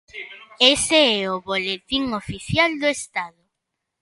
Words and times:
Ese 0.73 0.99
é 1.21 1.21
o 1.35 1.37
Boletín 1.47 2.05
Oficial 2.21 2.71
do 2.81 2.87
Estado. 2.97 3.43